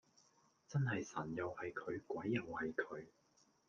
[0.67, 3.05] 真係神又係佢鬼又係佢